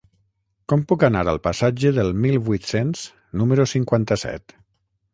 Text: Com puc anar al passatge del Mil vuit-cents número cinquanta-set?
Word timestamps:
Com 0.71 0.85
puc 0.91 1.05
anar 1.07 1.21
al 1.33 1.41
passatge 1.49 1.93
del 1.99 2.11
Mil 2.23 2.41
vuit-cents 2.49 3.07
número 3.43 3.71
cinquanta-set? 3.77 4.61